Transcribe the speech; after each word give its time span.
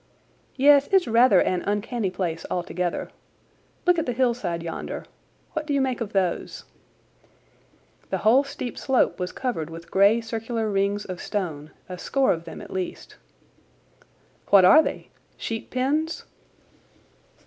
"Yes, 0.55 0.87
it's 0.91 1.07
rather 1.07 1.39
an 1.39 1.61
uncanny 1.61 2.09
place 2.09 2.43
altogether. 2.49 3.11
Look 3.85 3.99
at 3.99 4.07
the 4.07 4.13
hillside 4.13 4.63
yonder. 4.63 5.05
What 5.53 5.67
do 5.67 5.75
you 5.75 5.79
make 5.79 6.01
of 6.01 6.11
those?" 6.11 6.63
The 8.09 8.17
whole 8.25 8.43
steep 8.43 8.79
slope 8.79 9.19
was 9.19 9.31
covered 9.31 9.69
with 9.69 9.91
grey 9.91 10.19
circular 10.19 10.71
rings 10.71 11.05
of 11.05 11.21
stone, 11.21 11.69
a 11.87 11.99
score 11.99 12.33
of 12.33 12.45
them 12.45 12.61
at 12.61 12.73
least. 12.73 13.17
"What 14.47 14.65
are 14.65 14.81
they? 14.81 15.09
Sheep 15.37 15.69
pens?" 15.69 16.23